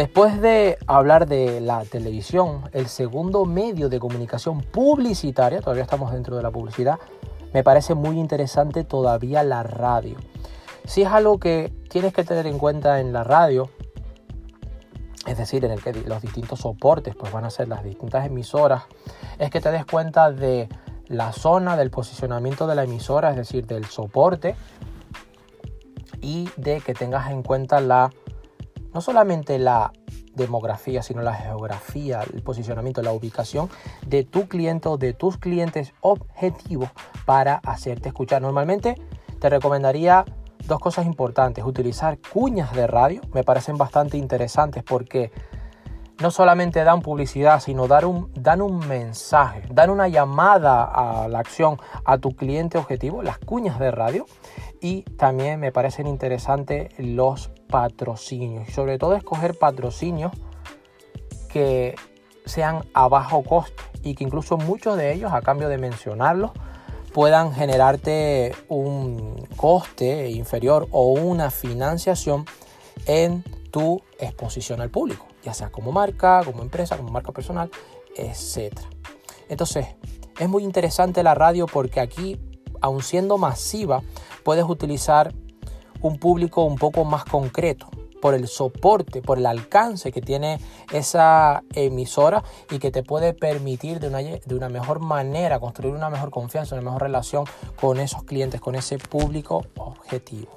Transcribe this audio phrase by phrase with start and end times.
[0.00, 6.38] Después de hablar de la televisión, el segundo medio de comunicación publicitaria, todavía estamos dentro
[6.38, 6.98] de la publicidad,
[7.52, 10.16] me parece muy interesante todavía la radio.
[10.86, 13.68] Si es algo que tienes que tener en cuenta en la radio,
[15.26, 18.84] es decir, en el que los distintos soportes pues van a ser las distintas emisoras,
[19.38, 20.70] es que te des cuenta de
[21.08, 24.56] la zona del posicionamiento de la emisora, es decir, del soporte,
[26.22, 28.10] y de que tengas en cuenta la
[28.92, 29.92] no solamente la
[30.34, 33.68] demografía, sino la geografía, el posicionamiento, la ubicación
[34.06, 36.90] de tu cliente o de tus clientes objetivos
[37.24, 38.42] para hacerte escuchar.
[38.42, 38.94] Normalmente
[39.38, 40.24] te recomendaría
[40.66, 41.64] dos cosas importantes.
[41.64, 45.30] Utilizar cuñas de radio, me parecen bastante interesantes porque
[46.20, 52.18] no solamente dan publicidad, sino dan un mensaje, dan una llamada a la acción a
[52.18, 54.26] tu cliente objetivo, las cuñas de radio.
[54.80, 58.70] Y también me parecen interesantes los patrocinios.
[58.70, 60.32] Sobre todo escoger patrocinios
[61.52, 61.94] que
[62.46, 66.52] sean a bajo costo y que incluso muchos de ellos, a cambio de mencionarlos,
[67.12, 72.46] puedan generarte un coste inferior o una financiación
[73.06, 77.70] en tu exposición al público, ya sea como marca, como empresa, como marca personal,
[78.16, 78.78] etc.
[79.48, 79.86] Entonces,
[80.38, 82.40] es muy interesante la radio porque aquí,
[82.80, 84.02] aun siendo masiva,
[84.44, 85.32] puedes utilizar
[86.00, 87.88] un público un poco más concreto
[88.20, 90.60] por el soporte, por el alcance que tiene
[90.92, 96.10] esa emisora y que te puede permitir de una, de una mejor manera construir una
[96.10, 97.44] mejor confianza, una mejor relación
[97.80, 100.50] con esos clientes, con ese público objetivo.